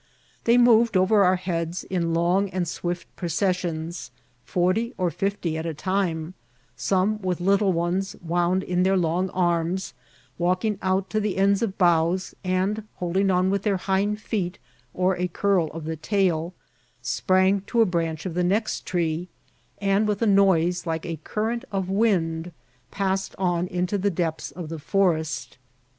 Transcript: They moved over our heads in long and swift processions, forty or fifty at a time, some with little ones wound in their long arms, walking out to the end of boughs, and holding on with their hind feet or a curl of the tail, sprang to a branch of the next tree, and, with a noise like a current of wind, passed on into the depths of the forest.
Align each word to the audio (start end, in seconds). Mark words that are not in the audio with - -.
They 0.45 0.57
moved 0.57 0.97
over 0.97 1.23
our 1.23 1.35
heads 1.35 1.83
in 1.83 2.11
long 2.15 2.49
and 2.49 2.67
swift 2.67 3.05
processions, 3.15 4.09
forty 4.43 4.95
or 4.97 5.11
fifty 5.11 5.59
at 5.59 5.65
a 5.67 5.75
time, 5.75 6.33
some 6.75 7.21
with 7.21 7.39
little 7.39 7.71
ones 7.71 8.15
wound 8.19 8.63
in 8.63 8.81
their 8.81 8.97
long 8.97 9.29
arms, 9.29 9.93
walking 10.39 10.79
out 10.81 11.11
to 11.11 11.19
the 11.19 11.37
end 11.37 11.61
of 11.61 11.77
boughs, 11.77 12.33
and 12.43 12.81
holding 12.95 13.29
on 13.29 13.51
with 13.51 13.61
their 13.61 13.77
hind 13.77 14.19
feet 14.19 14.57
or 14.91 15.15
a 15.17 15.27
curl 15.27 15.67
of 15.67 15.83
the 15.85 15.97
tail, 15.97 16.55
sprang 17.03 17.61
to 17.67 17.81
a 17.81 17.85
branch 17.85 18.25
of 18.25 18.33
the 18.33 18.43
next 18.43 18.87
tree, 18.87 19.29
and, 19.77 20.07
with 20.07 20.23
a 20.23 20.25
noise 20.25 20.87
like 20.87 21.05
a 21.05 21.17
current 21.23 21.63
of 21.71 21.91
wind, 21.91 22.51
passed 22.89 23.35
on 23.37 23.67
into 23.67 23.99
the 23.99 24.09
depths 24.09 24.49
of 24.49 24.69
the 24.69 24.79
forest. 24.79 25.59